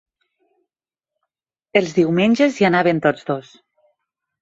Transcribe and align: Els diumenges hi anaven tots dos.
Els 1.83 1.93
diumenges 1.99 2.61
hi 2.65 2.71
anaven 2.73 3.07
tots 3.09 3.33
dos. 3.33 3.57